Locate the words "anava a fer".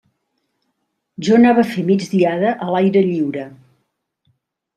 1.39-1.83